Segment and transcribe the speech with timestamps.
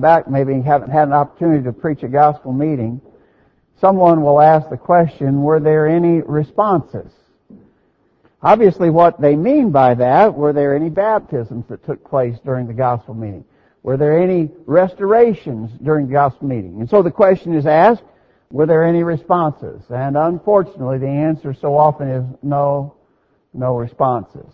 [0.00, 3.00] back, maybe haven't had an opportunity to preach a gospel meeting,
[3.80, 7.12] someone will ask the question, were there any responses?
[8.42, 12.72] Obviously what they mean by that, were there any baptisms that took place during the
[12.72, 13.44] gospel meeting?
[13.82, 16.80] Were there any restorations during the gospel meeting?
[16.80, 18.02] And so the question is asked,
[18.50, 19.82] were there any responses?
[19.90, 22.94] And unfortunately the answer so often is no,
[23.52, 24.52] no responses.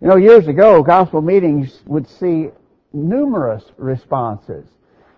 [0.00, 2.50] You know, years ago, gospel meetings would see
[2.96, 4.66] numerous responses.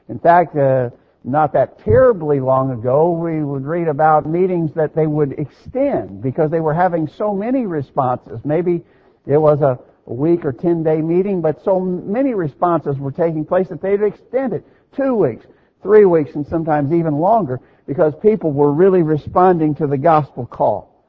[0.09, 0.91] In fact, uh,
[1.25, 6.51] not that terribly long ago, we would read about meetings that they would extend because
[6.51, 8.41] they were having so many responses.
[8.45, 8.85] Maybe
[9.27, 13.69] it was a week or 10 day meeting, but so many responses were taking place
[13.69, 14.65] that they'd extend it
[14.97, 15.47] two weeks,
[15.83, 21.05] three weeks, and sometimes even longer because people were really responding to the gospel call.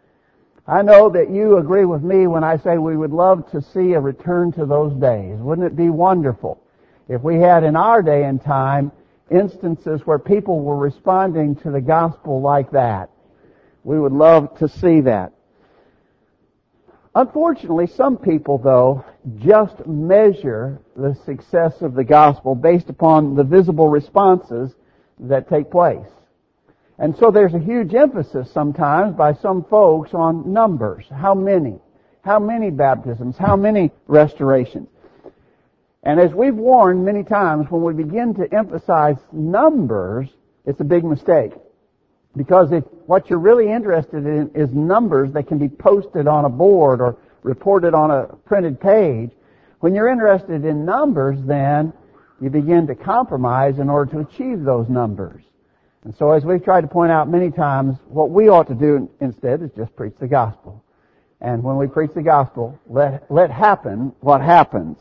[0.68, 3.94] I know that you agree with me when I say we would love to see
[3.94, 5.38] a return to those days.
[5.40, 6.62] Wouldn't it be wonderful
[7.10, 8.92] if we had in our day and time
[9.30, 13.10] instances where people were responding to the gospel like that?
[13.84, 15.34] We would love to see that.
[17.16, 19.04] Unfortunately, some people though
[19.40, 24.76] just measure the success of the gospel based upon the visible responses
[25.20, 26.08] that take place.
[27.00, 31.06] And so there's a huge emphasis sometimes by some folks on numbers.
[31.10, 31.80] How many?
[32.22, 33.38] How many baptisms?
[33.38, 34.90] How many restorations?
[36.10, 40.28] And as we've warned many times, when we begin to emphasize numbers,
[40.66, 41.52] it's a big mistake.
[42.36, 46.50] Because if what you're really interested in is numbers that can be posted on a
[46.50, 49.30] board or reported on a printed page,
[49.82, 51.94] when you're interested in numbers, then
[52.42, 55.44] you begin to compromise in order to achieve those numbers.
[56.06, 59.08] And so as we've tried to point out many times, what we ought to do
[59.22, 60.84] instead is just preach the gospel.
[61.40, 64.98] And when we preach the gospel, let, let happen what happens.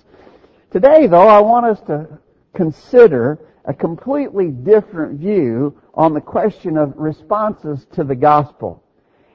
[0.70, 2.19] Today though, I want us to
[2.55, 8.83] consider a completely different view on the question of responses to the gospel.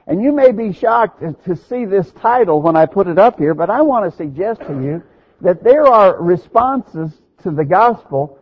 [0.06, 3.54] And you may be shocked to see this title when I put it up here,
[3.54, 5.02] but I want to suggest to you
[5.40, 7.10] that there are responses
[7.42, 8.38] to the gospel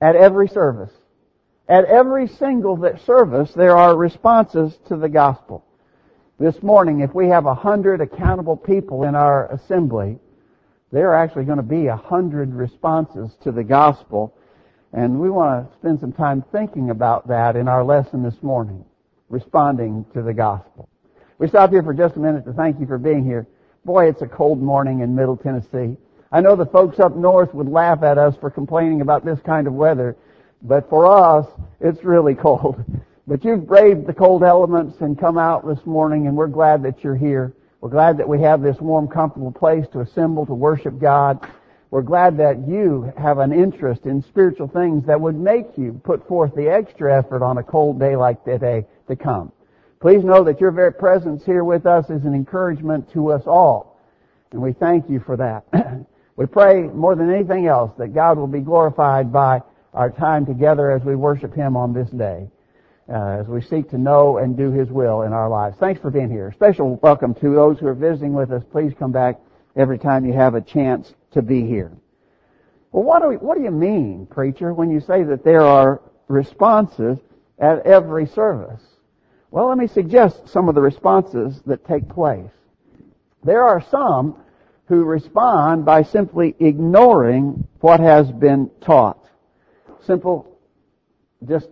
[0.00, 0.92] at every service.
[1.68, 5.64] At every single service, there are responses to the gospel.
[6.38, 10.18] This morning, if we have a hundred accountable people in our assembly,
[10.96, 14.34] there are actually going to be a hundred responses to the gospel.
[14.94, 18.82] And we want to spend some time thinking about that in our lesson this morning,
[19.28, 20.88] responding to the gospel.
[21.36, 23.46] We stop here for just a minute to thank you for being here.
[23.84, 25.98] Boy, it's a cold morning in Middle Tennessee.
[26.32, 29.66] I know the folks up north would laugh at us for complaining about this kind
[29.66, 30.16] of weather,
[30.62, 31.46] but for us,
[31.78, 32.82] it's really cold.
[33.26, 37.04] But you've braved the cold elements and come out this morning and we're glad that
[37.04, 37.52] you're here.
[37.80, 41.46] We're glad that we have this warm, comfortable place to assemble to worship God.
[41.90, 46.26] We're glad that you have an interest in spiritual things that would make you put
[46.26, 49.52] forth the extra effort on a cold day like today eh, to come.
[50.00, 54.00] Please know that your very presence here with us is an encouragement to us all.
[54.52, 55.64] And we thank you for that.
[56.36, 59.62] we pray more than anything else that God will be glorified by
[59.94, 62.48] our time together as we worship Him on this day,
[63.08, 65.76] uh, as we seek to know and do His will in our lives.
[65.78, 66.52] Thanks for being here.
[66.52, 68.62] Special welcome to those who are visiting with us.
[68.72, 69.40] Please come back
[69.76, 71.92] every time you have a chance to be here.
[72.92, 76.00] Well, what do, we, what do you mean, preacher, when you say that there are
[76.28, 77.18] responses
[77.58, 78.82] at every service?
[79.50, 82.50] Well, let me suggest some of the responses that take place.
[83.44, 84.36] There are some
[84.86, 89.26] who respond by simply ignoring what has been taught
[90.06, 90.58] simple,
[91.46, 91.68] just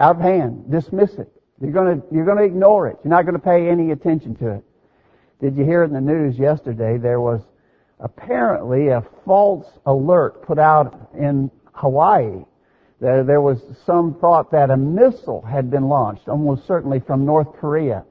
[0.00, 1.30] out of hand, dismiss it.
[1.60, 2.96] You're gonna, you're gonna ignore it.
[3.04, 4.64] You're not gonna pay any attention to it.
[5.40, 7.42] Did you hear in the news yesterday there was
[8.00, 12.44] apparently a false alert put out in Hawaii.
[13.00, 17.52] There, there was some thought that a missile had been launched, almost certainly from North
[17.58, 18.04] Korea.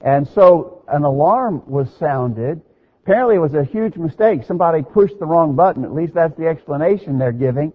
[0.00, 2.62] And so an alarm was sounded.
[3.02, 4.44] Apparently it was a huge mistake.
[4.44, 5.84] Somebody pushed the wrong button.
[5.84, 7.72] At least that's the explanation they're giving.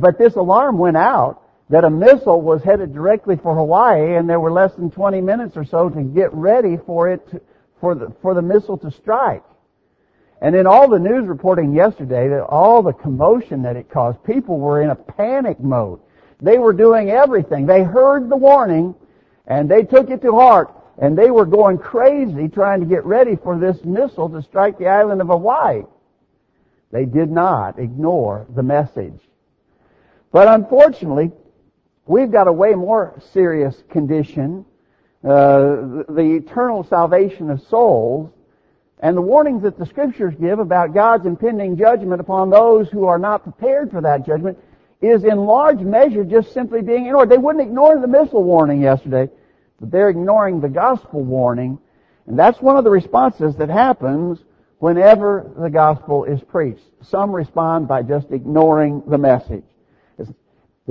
[0.00, 4.40] But this alarm went out that a missile was headed directly for Hawaii and there
[4.40, 7.40] were less than 20 minutes or so to get ready for it, to,
[7.80, 9.44] for the, for the missile to strike.
[10.42, 14.58] And in all the news reporting yesterday, that all the commotion that it caused, people
[14.58, 16.00] were in a panic mode.
[16.40, 17.66] They were doing everything.
[17.66, 18.94] They heard the warning
[19.46, 23.36] and they took it to heart and they were going crazy trying to get ready
[23.36, 25.82] for this missile to strike the island of Hawaii.
[26.90, 29.20] They did not ignore the message.
[30.32, 31.32] But unfortunately,
[32.10, 34.64] we've got a way more serious condition,
[35.22, 38.30] uh, the eternal salvation of souls,
[38.98, 43.18] and the warnings that the scriptures give about God's impending judgment upon those who are
[43.18, 44.58] not prepared for that judgment
[45.00, 47.30] is in large measure just simply being ignored.
[47.30, 49.30] They wouldn't ignore the missile warning yesterday,
[49.78, 51.78] but they're ignoring the gospel warning.
[52.26, 54.40] And that's one of the responses that happens
[54.78, 56.84] whenever the gospel is preached.
[57.02, 59.64] Some respond by just ignoring the message.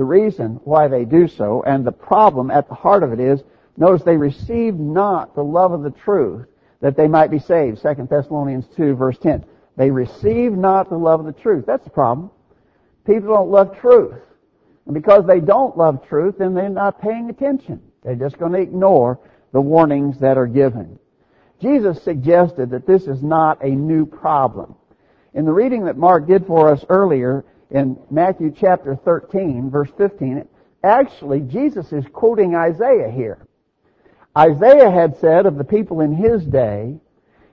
[0.00, 3.42] The reason why they do so, and the problem at the heart of it is,
[3.76, 6.46] notice they receive not the love of the truth
[6.80, 7.82] that they might be saved.
[7.82, 9.44] 2 Thessalonians 2 verse 10.
[9.76, 11.66] They receive not the love of the truth.
[11.66, 12.30] That's the problem.
[13.04, 14.14] People don't love truth.
[14.86, 17.82] And because they don't love truth, then they're not paying attention.
[18.02, 19.20] They're just going to ignore
[19.52, 20.98] the warnings that are given.
[21.60, 24.76] Jesus suggested that this is not a new problem.
[25.34, 30.46] In the reading that Mark did for us earlier in Matthew chapter 13 verse 15,
[30.82, 33.46] actually Jesus is quoting Isaiah here.
[34.36, 36.96] Isaiah had said of the people in his day,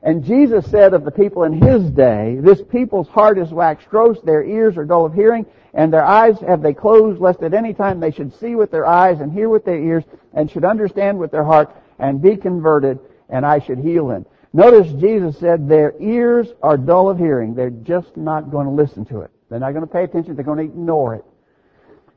[0.03, 4.21] and Jesus said of the people in his day, this people's heart is waxed gross,
[4.21, 7.73] their ears are dull of hearing, and their eyes have they closed, lest at any
[7.73, 10.03] time they should see with their eyes and hear with their ears,
[10.33, 12.99] and should understand with their heart, and be converted,
[13.29, 14.25] and I should heal them.
[14.53, 17.53] Notice Jesus said their ears are dull of hearing.
[17.53, 19.31] They're just not going to listen to it.
[19.49, 20.35] They're not going to pay attention.
[20.35, 21.25] They're going to ignore it.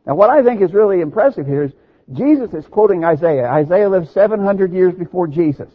[0.06, 1.72] Now what I think is really impressive here is
[2.12, 3.48] Jesus is quoting Isaiah.
[3.48, 5.70] Isaiah lived 700 years before Jesus.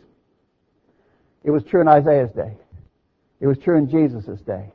[1.43, 2.57] It was true in Isaiah's day.
[3.39, 4.71] It was true in Jesus' day.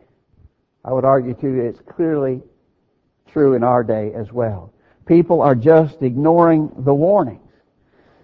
[0.84, 2.42] I would argue too it's clearly
[3.32, 4.72] true in our day as well.
[5.06, 7.40] People are just ignoring the warnings.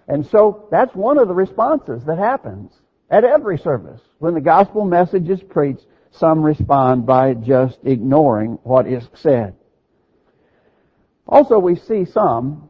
[0.07, 2.71] And so that's one of the responses that happens
[3.09, 4.01] at every service.
[4.19, 9.55] When the gospel message is preached, some respond by just ignoring what is said.
[11.27, 12.69] Also we see some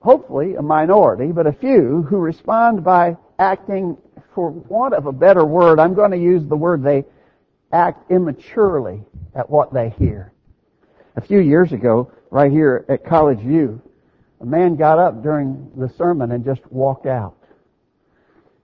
[0.00, 3.96] hopefully a minority, but a few who respond by acting,
[4.34, 7.04] for want of a better word, I'm going to use the word they
[7.72, 9.02] act immaturely
[9.34, 10.32] at what they hear.
[11.16, 13.82] A few years ago, right here at College View,
[14.40, 17.36] a man got up during the sermon and just walked out.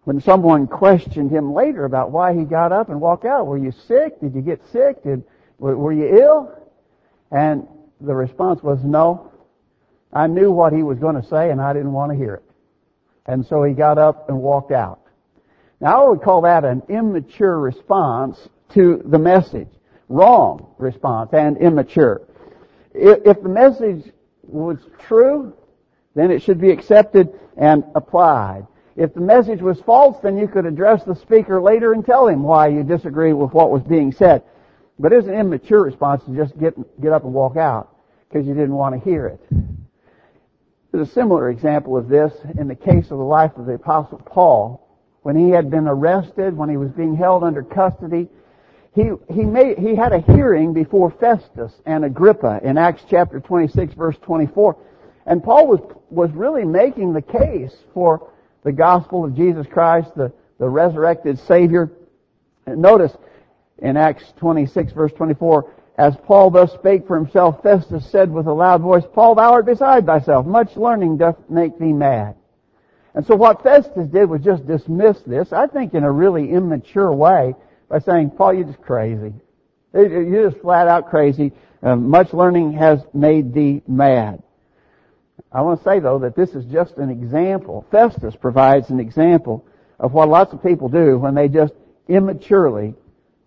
[0.05, 3.73] When someone questioned him later about why he got up and walked out, were you
[3.87, 4.21] sick?
[4.21, 5.03] Did you get sick?
[5.05, 5.23] Did,
[5.59, 6.59] were you ill?
[7.31, 7.69] And
[8.01, 9.33] the response was, no,
[10.13, 12.43] I knew what he was going to say and I didn't want to hear it.
[13.27, 15.01] And so he got up and walked out.
[15.81, 19.69] Now I would call that an immature response to the message.
[20.09, 22.23] Wrong response and immature.
[22.93, 24.13] If the message
[24.43, 25.55] was true,
[26.15, 28.67] then it should be accepted and applied.
[28.97, 32.43] If the message was false, then you could address the speaker later and tell him
[32.43, 34.43] why you disagree with what was being said.
[34.99, 37.97] But it's an immature response to just get, get up and walk out
[38.29, 39.41] because you didn't want to hear it.
[40.93, 44.19] There's a similar example of this in the case of the life of the apostle
[44.19, 44.79] Paul.
[45.23, 48.29] When he had been arrested, when he was being held under custody,
[48.95, 53.95] he, he made, he had a hearing before Festus and Agrippa in Acts chapter 26
[53.95, 54.77] verse 24.
[55.25, 55.81] And Paul was,
[56.11, 58.32] was really making the case for
[58.63, 61.91] the gospel of Jesus Christ, the, the resurrected Savior.
[62.67, 63.13] And notice
[63.79, 68.53] in Acts 26 verse 24, as Paul thus spake for himself, Festus said with a
[68.53, 70.47] loud voice, Paul, thou art beside thyself.
[70.47, 72.37] Much learning doth make thee mad.
[73.15, 77.13] And so what Festus did was just dismiss this, I think in a really immature
[77.13, 77.55] way,
[77.89, 79.35] by saying, Paul, you're just crazy.
[79.93, 81.53] You're just flat out crazy.
[81.83, 84.43] Uh, much learning has made thee mad.
[85.55, 87.87] I want to say though that this is just an example.
[87.91, 89.67] Festus provides an example
[89.99, 91.75] of what lots of people do when they just
[92.09, 92.95] immaturely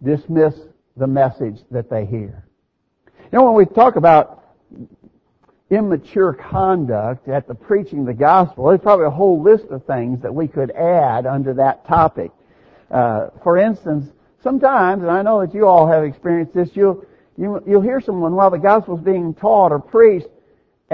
[0.03, 0.53] dismiss
[0.97, 2.45] the message that they hear.
[3.31, 4.43] You know, when we talk about
[5.69, 10.21] immature conduct at the preaching of the gospel, there's probably a whole list of things
[10.21, 12.31] that we could add under that topic.
[12.91, 14.11] Uh, for instance,
[14.43, 17.03] sometimes, and I know that you all have experienced this, you'll,
[17.35, 20.27] you, you'll hear someone while the gospel's being taught or preached,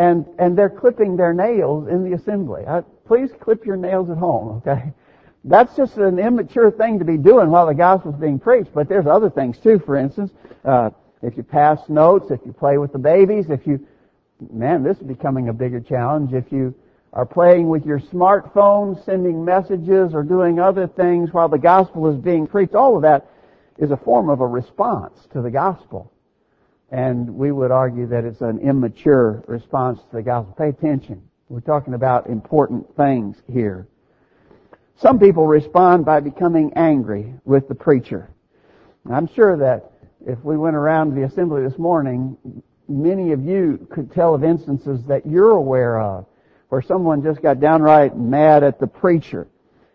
[0.01, 2.63] and, and they're clipping their nails in the assembly.
[2.65, 4.91] Uh, please clip your nails at home, okay?
[5.43, 8.74] That's just an immature thing to be doing while the gospel's being preached.
[8.74, 9.77] But there's other things too.
[9.77, 10.31] For instance,
[10.65, 10.89] uh,
[11.22, 13.86] if you pass notes, if you play with the babies, if you,
[14.51, 16.34] man, this is becoming a bigger challenge.
[16.34, 16.74] If you
[17.13, 22.17] are playing with your smartphone, sending messages, or doing other things while the gospel is
[22.17, 23.29] being preached, all of that
[23.77, 26.12] is a form of a response to the gospel.
[26.91, 30.53] And we would argue that it's an immature response to the gospel.
[30.57, 31.21] Pay attention.
[31.48, 33.88] We're talking about important things here.
[34.98, 38.29] Some people respond by becoming angry with the preacher.
[39.10, 39.91] I'm sure that
[40.25, 42.38] if we went around the assembly this morning,
[42.88, 46.25] many of you could tell of instances that you're aware of
[46.69, 49.48] where someone just got downright mad at the preacher.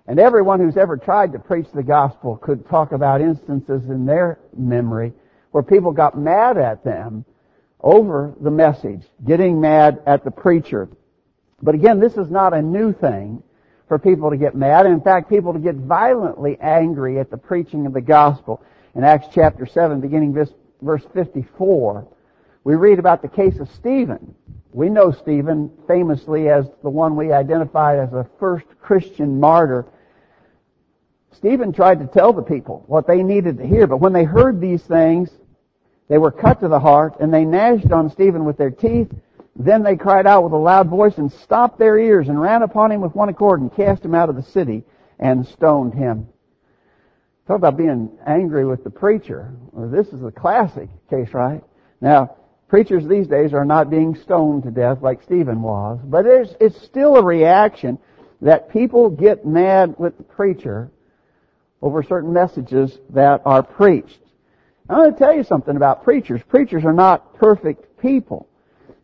[0.07, 4.39] And everyone who's ever tried to preach the gospel could talk about instances in their
[4.57, 5.13] memory
[5.57, 7.25] where people got mad at them
[7.81, 10.87] over the message, getting mad at the preacher.
[11.63, 13.43] But again, this is not a new thing
[13.89, 14.85] for people to get mad.
[14.85, 18.63] In fact, people to get violently angry at the preaching of the gospel.
[18.95, 20.35] In Acts chapter 7, beginning
[20.83, 22.07] verse 54,
[22.65, 24.35] we read about the case of Stephen.
[24.73, 29.87] We know Stephen famously as the one we identified as the first Christian martyr.
[31.33, 34.61] Stephen tried to tell the people what they needed to hear, but when they heard
[34.61, 35.31] these things,
[36.09, 39.09] they were cut to the heart, and they gnashed on Stephen with their teeth.
[39.57, 42.93] Then they cried out with a loud voice and stopped their ears and ran upon
[42.93, 44.85] him with one accord and cast him out of the city
[45.19, 46.29] and stoned him.
[47.47, 49.53] Talk about being angry with the preacher.
[49.73, 51.63] Well, this is a classic case, right?
[52.01, 52.37] Now,
[52.69, 57.17] preachers these days are not being stoned to death like Stephen was, but it's still
[57.17, 57.99] a reaction
[58.43, 60.91] that people get mad with the preacher
[61.81, 64.19] over certain messages that are preached.
[64.89, 66.41] I'm going to tell you something about preachers.
[66.49, 68.49] Preachers are not perfect people.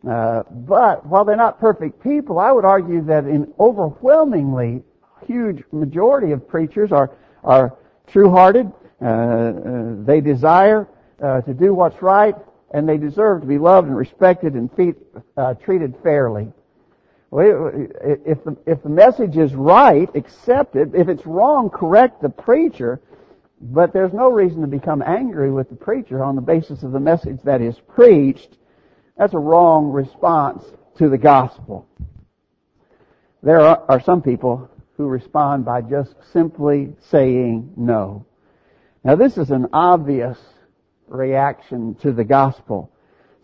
[0.07, 4.83] Uh, but while they're not perfect people, I would argue that an overwhelmingly
[5.25, 7.11] huge majority of preachers are
[7.43, 8.71] are true-hearted.
[9.01, 10.87] Uh, uh, they desire
[11.21, 12.35] uh, to do what's right,
[12.73, 14.69] and they deserve to be loved and respected and
[15.37, 16.51] uh, treated fairly.
[17.35, 20.93] If the, if the message is right, accept it.
[20.93, 23.01] If it's wrong, correct the preacher.
[23.65, 26.99] But there's no reason to become angry with the preacher on the basis of the
[26.99, 28.57] message that is preached.
[29.17, 30.65] That's a wrong response
[30.97, 31.87] to the gospel.
[33.41, 38.25] There are, some people who respond by just simply saying no.
[39.05, 40.37] Now this is an obvious
[41.07, 42.91] reaction to the gospel.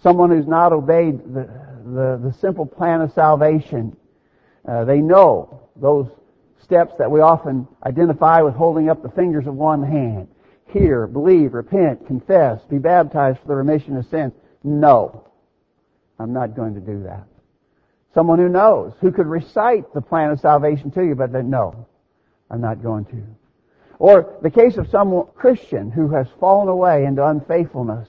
[0.03, 1.49] Someone who's not obeyed the,
[1.85, 3.95] the, the simple plan of salvation.
[4.67, 6.09] Uh, they know those
[6.69, 10.27] steps that we often identify with holding up the fingers of one hand.
[10.67, 14.33] Hear, believe, repent, confess, be baptized for the remission of sins.
[14.63, 15.27] No.
[16.19, 17.23] I'm not going to do that.
[18.13, 21.87] Someone who knows, who could recite the plan of salvation to you, but then no,
[22.51, 23.23] I'm not going to.
[23.97, 28.07] Or the case of some Christian who has fallen away into unfaithfulness.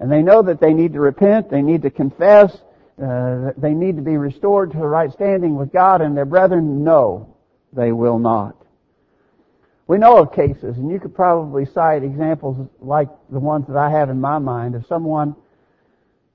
[0.00, 2.56] And they know that they need to repent, they need to confess,
[3.02, 6.82] uh, they need to be restored to the right standing with God and their brethren.
[6.82, 7.34] No
[7.72, 8.56] they will not.
[9.86, 13.90] We know of cases, and you could probably cite examples like the ones that I
[13.90, 15.34] have in my mind of someone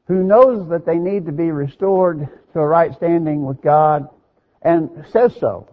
[0.07, 4.09] who knows that they need to be restored to a right standing with God
[4.63, 5.67] and says so.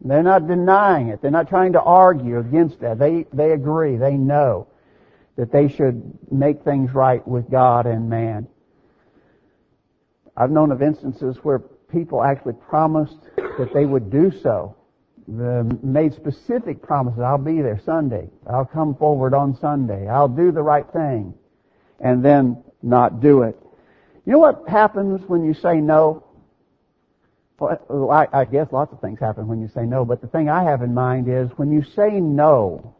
[0.00, 1.20] They're not denying it.
[1.20, 2.98] They're not trying to argue against that.
[2.98, 3.96] They, they agree.
[3.96, 4.68] They know
[5.36, 8.48] that they should make things right with God and man.
[10.36, 14.75] I've known of instances where people actually promised that they would do so
[15.26, 17.20] made specific promises.
[17.20, 18.28] I'll be there Sunday.
[18.48, 20.08] I'll come forward on Sunday.
[20.08, 21.34] I'll do the right thing.
[22.00, 23.58] And then not do it.
[24.24, 26.24] You know what happens when you say no?
[27.58, 30.48] Well, I, I guess lots of things happen when you say no, but the thing
[30.50, 32.94] I have in mind is when you say no,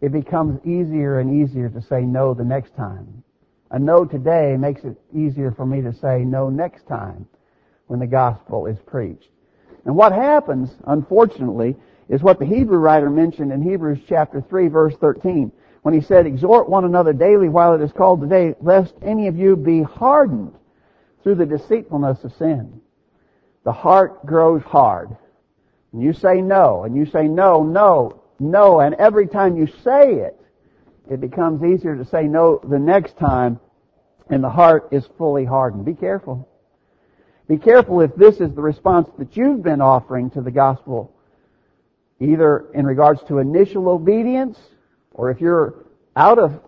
[0.00, 3.22] it becomes easier and easier to say no the next time.
[3.70, 7.26] A no today makes it easier for me to say no next time
[7.86, 9.28] when the gospel is preached.
[9.84, 11.76] And what happens, unfortunately,
[12.08, 16.26] is what the Hebrew writer mentioned in Hebrews chapter 3 verse 13 when he said,
[16.26, 20.54] exhort one another daily while it is called today, lest any of you be hardened
[21.22, 22.80] through the deceitfulness of sin.
[23.64, 25.14] The heart grows hard.
[25.92, 30.14] And you say no, and you say no, no, no, and every time you say
[30.14, 30.40] it,
[31.10, 33.60] it becomes easier to say no the next time,
[34.30, 35.84] and the heart is fully hardened.
[35.84, 36.48] Be careful.
[37.48, 41.14] Be careful if this is the response that you've been offering to the gospel,
[42.20, 44.58] either in regards to initial obedience,
[45.12, 45.74] or if you're
[46.16, 46.60] out of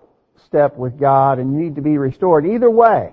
[0.45, 2.47] step with God and you need to be restored.
[2.47, 3.13] Either way,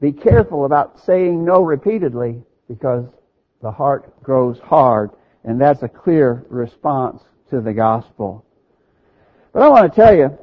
[0.00, 3.04] be careful about saying no repeatedly because
[3.62, 5.10] the heart grows hard
[5.44, 8.44] and that's a clear response to the gospel.
[9.52, 10.38] But I want to tell you,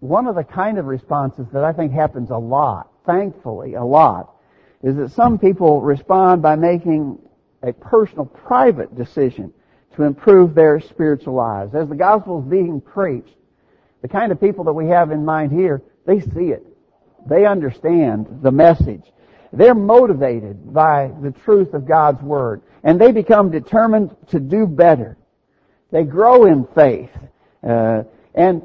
[0.00, 4.34] one of the kind of responses that I think happens a lot, thankfully a lot,
[4.82, 7.18] is that some people respond by making
[7.62, 9.52] a personal, private decision
[9.96, 11.74] to improve their spiritual lives.
[11.74, 13.36] As the gospel is being preached,
[14.02, 16.66] the kind of people that we have in mind here, they see it.
[17.28, 19.02] They understand the message.
[19.52, 22.62] They're motivated by the truth of God's Word.
[22.82, 25.18] And they become determined to do better.
[25.90, 27.10] They grow in faith.
[27.62, 28.62] Uh, and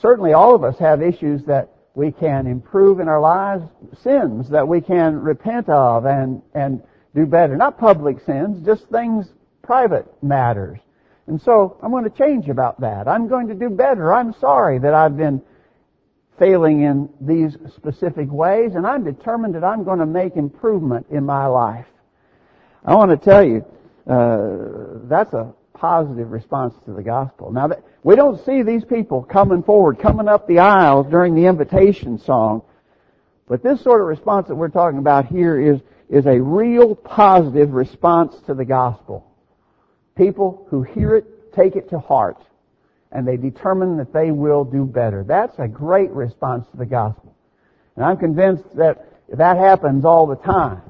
[0.00, 3.64] certainly all of us have issues that we can improve in our lives,
[4.02, 6.82] sins that we can repent of and, and
[7.14, 7.56] do better.
[7.56, 10.78] Not public sins, just things, private matters.
[11.26, 13.08] And so I'm going to change about that.
[13.08, 14.12] I'm going to do better.
[14.12, 15.40] I'm sorry that I've been
[16.38, 21.24] failing in these specific ways, and I'm determined that I'm going to make improvement in
[21.24, 21.86] my life.
[22.84, 23.64] I want to tell you,
[24.06, 27.52] uh, that's a positive response to the gospel.
[27.52, 31.46] Now, that, we don't see these people coming forward, coming up the aisles during the
[31.46, 32.62] invitation song,
[33.48, 37.72] but this sort of response that we're talking about here is, is a real positive
[37.72, 39.30] response to the gospel.
[40.16, 42.38] People who hear it, take it to heart,
[43.12, 45.24] and they determine that they will do better.
[45.26, 47.34] That's a great response to the gospel.
[47.94, 50.82] And I'm convinced that that happens all the time.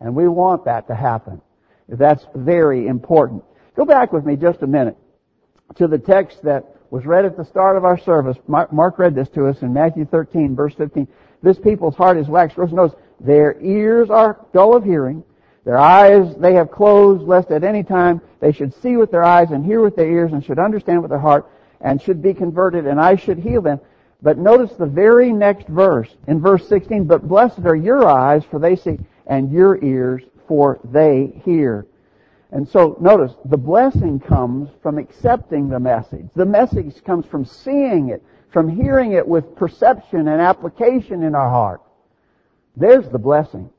[0.00, 1.40] And we want that to happen.
[1.88, 3.44] That's very important.
[3.76, 4.96] Go back with me just a minute
[5.76, 8.36] to the text that was read at the start of our service.
[8.46, 11.08] Mark read this to us in Matthew 13, verse 15.
[11.42, 12.92] This people's heart is waxed gross nose.
[13.18, 15.24] Their ears are dull of hearing.
[15.64, 19.50] Their eyes they have closed, lest at any time they should see with their eyes
[19.50, 21.50] and hear with their ears and should understand with their heart
[21.80, 23.80] and should be converted and I should heal them.
[24.22, 28.58] But notice the very next verse in verse 16, but blessed are your eyes for
[28.58, 31.86] they see and your ears for they hear.
[32.54, 36.26] And so notice, the blessing comes from accepting the message.
[36.36, 41.50] The message comes from seeing it, from hearing it with perception and application in our
[41.50, 41.82] heart.
[42.76, 43.70] There's the blessing.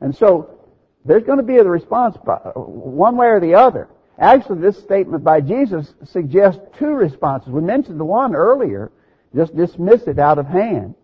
[0.00, 0.56] And so,
[1.04, 2.16] there's going to be a response
[2.54, 3.88] one way or the other.
[4.20, 7.50] Actually, this statement by Jesus suggests two responses.
[7.50, 8.92] We mentioned the one earlier,
[9.34, 10.94] just dismiss it out of hand.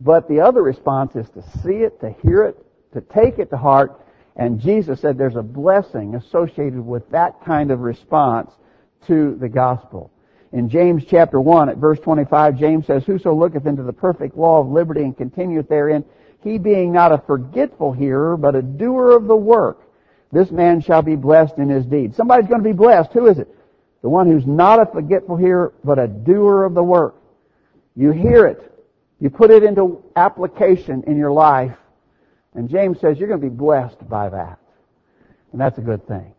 [0.00, 2.56] But the other response is to see it, to hear it,
[2.94, 4.00] to take it to heart,
[4.36, 8.50] and Jesus said there's a blessing associated with that kind of response
[9.06, 10.10] to the gospel.
[10.52, 14.60] In James chapter 1 at verse 25, James says, Whoso looketh into the perfect law
[14.60, 16.04] of liberty and continueth therein,
[16.42, 19.80] he being not a forgetful hearer, but a doer of the work,
[20.32, 22.14] this man shall be blessed in his deed.
[22.14, 23.12] Somebody's going to be blessed.
[23.12, 23.48] Who is it?
[24.02, 27.16] The one who's not a forgetful hearer, but a doer of the work.
[27.94, 28.72] You hear it.
[29.18, 31.76] You put it into application in your life.
[32.56, 34.58] And James says you're going to be blessed by that.
[35.52, 36.32] And that's a good thing.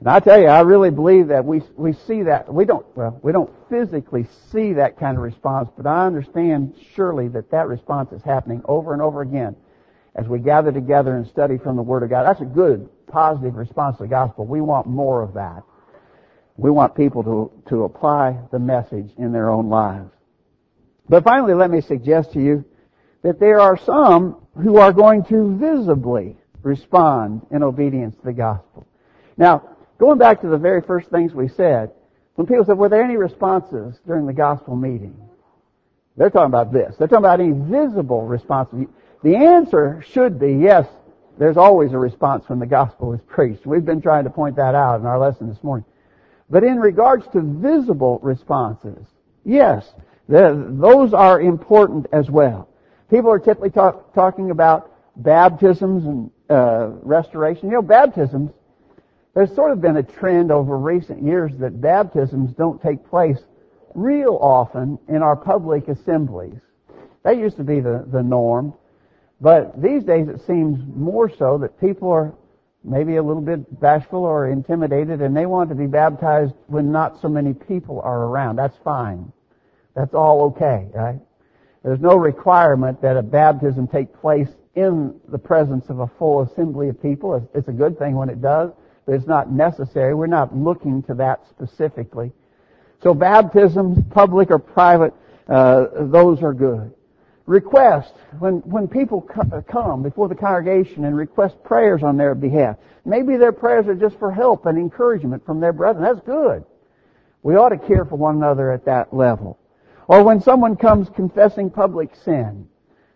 [0.00, 2.52] And I tell you, I really believe that we, we see that.
[2.52, 7.28] We don't, well, we don't physically see that kind of response, but I understand surely
[7.28, 9.54] that that response is happening over and over again
[10.16, 12.24] as we gather together and study from the Word of God.
[12.24, 14.44] That's a good, positive response to the gospel.
[14.44, 15.62] We want more of that.
[16.56, 20.10] We want people to, to apply the message in their own lives.
[21.08, 22.64] But finally, let me suggest to you
[23.22, 28.86] that there are some who are going to visibly respond in obedience to the gospel.
[29.36, 31.90] Now, going back to the very first things we said,
[32.34, 35.16] when people said, were there any responses during the gospel meeting?
[36.16, 36.94] They're talking about this.
[36.98, 38.86] They're talking about any visible responses.
[39.22, 40.86] The answer should be yes,
[41.38, 43.64] there's always a response when the gospel is preached.
[43.66, 45.86] We've been trying to point that out in our lesson this morning.
[46.50, 49.06] But in regards to visible responses,
[49.44, 49.90] yes,
[50.28, 52.68] those are important as well.
[53.12, 57.68] People are typically talk, talking about baptisms and uh, restoration.
[57.68, 58.50] You know, baptisms,
[59.34, 63.36] there's sort of been a trend over recent years that baptisms don't take place
[63.94, 66.58] real often in our public assemblies.
[67.22, 68.72] That used to be the, the norm.
[69.42, 72.32] But these days it seems more so that people are
[72.82, 77.20] maybe a little bit bashful or intimidated and they want to be baptized when not
[77.20, 78.56] so many people are around.
[78.56, 79.30] That's fine.
[79.94, 81.20] That's all okay, right?
[81.82, 86.88] There's no requirement that a baptism take place in the presence of a full assembly
[86.88, 87.48] of people.
[87.54, 88.70] It's a good thing when it does,
[89.04, 90.14] but it's not necessary.
[90.14, 92.32] We're not looking to that specifically.
[93.02, 95.12] So baptisms, public or private,
[95.48, 96.94] uh, those are good
[97.46, 102.76] request when when people come before the congregation and request prayers on their behalf.
[103.04, 106.04] Maybe their prayers are just for help and encouragement from their brethren.
[106.04, 106.64] That's good.
[107.42, 109.58] We ought to care for one another at that level.
[110.08, 112.68] Or when someone comes confessing public sin,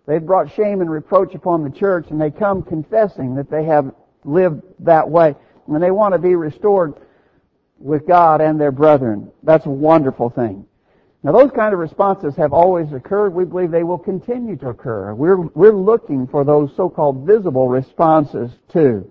[0.06, 3.94] they've brought shame and reproach upon the church and they come confessing that they have
[4.24, 5.34] lived that way
[5.66, 6.94] and they want to be restored
[7.78, 9.30] with God and their brethren.
[9.42, 10.66] That's a wonderful thing.
[11.22, 13.34] Now those kind of responses have always occurred.
[13.34, 15.12] We believe they will continue to occur.
[15.12, 19.10] We're, we're looking for those so-called visible responses too.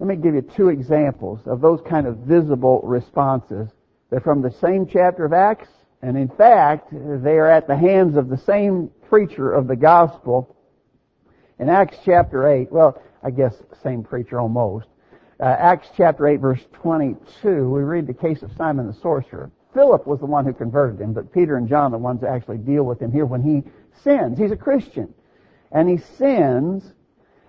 [0.00, 3.68] Let me give you two examples of those kind of visible responses.
[4.10, 5.68] They're from the same chapter of Acts,
[6.02, 10.56] and in fact, they are at the hands of the same preacher of the gospel.
[11.58, 14.86] In Acts chapter 8, well, I guess same preacher almost.
[15.38, 19.50] Uh, Acts chapter 8 verse 22, we read the case of Simon the sorcerer.
[19.72, 22.30] Philip was the one who converted him, but Peter and John are the ones that
[22.30, 23.62] actually deal with him here when he
[24.02, 24.38] sins.
[24.38, 25.14] He's a Christian.
[25.70, 26.82] And he sins,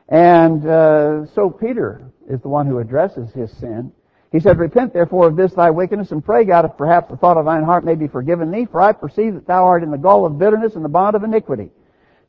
[0.08, 3.92] and uh, so Peter is the one who addresses his sin.
[4.32, 7.38] He said, Repent therefore of this thy wickedness, and pray God if perhaps the thought
[7.38, 9.98] of thine heart may be forgiven thee, for I perceive that thou art in the
[9.98, 11.70] gall of bitterness and the bond of iniquity.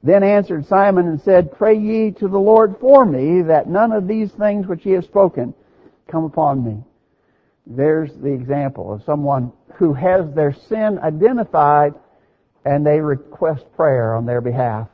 [0.02, 4.08] Then answered Simon and said, Pray ye to the Lord for me, that none of
[4.08, 5.54] these things which ye have spoken
[6.08, 6.82] come upon me.
[7.66, 11.94] There's the example of someone who has their sin identified
[12.64, 14.88] and they request prayer on their behalf.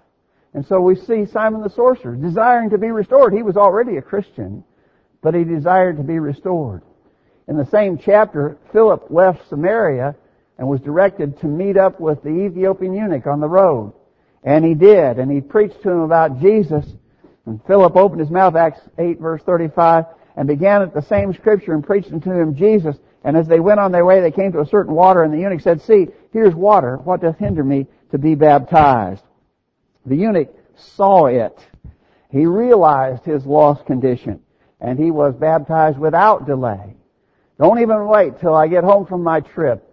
[0.55, 3.33] And so we see Simon the sorcerer desiring to be restored.
[3.33, 4.65] He was already a Christian,
[5.23, 6.83] but he desired to be restored.
[7.49, 10.15] In the same chapter, Philip left Samaria
[10.59, 13.95] and was directed to meet up with the Ethiopian eunuch on the road.
[14.45, 16.85] And he did, and he preached to him about Jesus.
[17.47, 20.05] And Philip opened his mouth, Acts 8 verse 35,
[20.37, 22.97] and began at the same scripture and preached unto him Jesus.
[23.25, 25.39] And as they went on their way, they came to a certain water, and the
[25.39, 26.99] eunuch said, See, here's water.
[26.99, 29.23] What doth hinder me to be baptized?
[30.05, 31.59] The eunuch saw it.
[32.31, 34.41] He realized his lost condition,
[34.81, 36.98] and he was baptized without delay.
[37.59, 39.85] Don't even wait till I get home from my trip.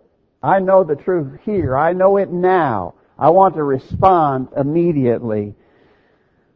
[0.43, 1.75] I know the truth here.
[1.75, 2.93] I know it now.
[3.17, 5.55] I want to respond immediately.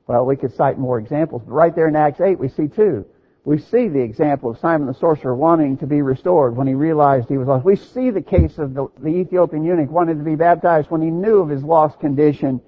[0.05, 3.05] Well, we could cite more examples, but right there in Acts 8 we see two.
[3.43, 7.29] We see the example of Simon the sorcerer wanting to be restored when he realized
[7.29, 7.65] he was lost.
[7.65, 11.09] We see the case of the, the Ethiopian eunuch wanting to be baptized when he
[11.09, 12.61] knew of his lost condition.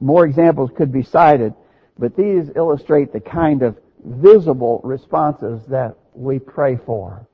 [0.00, 1.54] More examples could be cited,
[1.98, 7.26] but these illustrate the kind of visible responses that we pray for.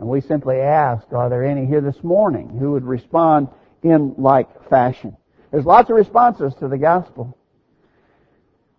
[0.00, 3.48] And we simply ask, are there any here this morning who would respond
[3.82, 5.14] in like fashion?
[5.50, 7.36] There's lots of responses to the gospel.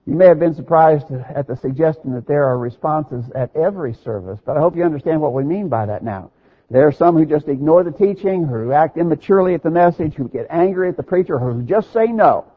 [0.08, 4.40] You may have been surprised at the suggestion that there are responses at every service,
[4.44, 6.32] but I hope you understand what we mean by that now.
[6.72, 10.28] There are some who just ignore the teaching, who act immaturely at the message, who
[10.28, 12.52] get angry at the preacher, who just say no.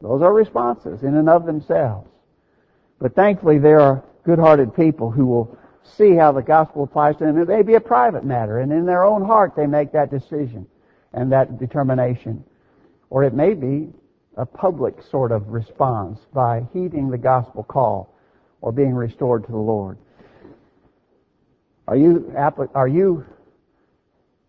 [0.00, 2.10] Those are responses in and of themselves.
[2.98, 7.38] But thankfully there are good-hearted people who will see how the gospel applies to them.
[7.38, 10.66] It may be a private matter, and in their own heart they make that decision
[11.12, 12.44] and that determination.
[13.10, 13.92] Or it may be
[14.36, 18.14] a public sort of response by heeding the gospel call
[18.60, 19.98] or being restored to the Lord.
[21.88, 22.32] Are you,
[22.74, 23.26] are you,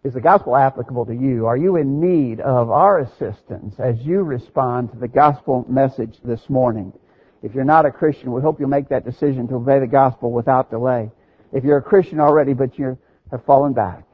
[0.03, 1.45] is the gospel applicable to you?
[1.45, 6.49] Are you in need of our assistance as you respond to the gospel message this
[6.49, 6.93] morning?
[7.41, 10.31] If you're not a Christian, we hope you'll make that decision to obey the gospel
[10.31, 11.11] without delay.
[11.53, 12.97] If you're a Christian already, but you
[13.31, 14.05] have fallen back,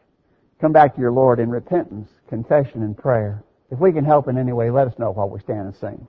[0.60, 3.44] come back to your Lord in repentance, confession, and prayer.
[3.72, 6.08] If we can help in any way, let us know while we stand and sing.